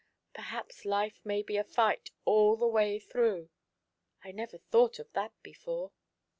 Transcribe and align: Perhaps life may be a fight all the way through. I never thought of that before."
Perhaps 0.33 0.83
life 0.83 1.21
may 1.23 1.43
be 1.43 1.57
a 1.57 1.63
fight 1.63 2.09
all 2.25 2.55
the 2.55 2.65
way 2.65 2.97
through. 2.97 3.49
I 4.23 4.31
never 4.31 4.57
thought 4.57 4.97
of 4.97 5.13
that 5.13 5.33
before." 5.43 5.91